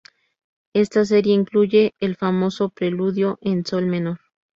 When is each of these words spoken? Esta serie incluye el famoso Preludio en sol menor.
Esta 0.73 1.05
serie 1.05 1.31
incluye 1.35 1.93
el 1.99 2.15
famoso 2.15 2.69
Preludio 2.69 3.37
en 3.39 3.63
sol 3.67 3.85
menor. 3.85 4.19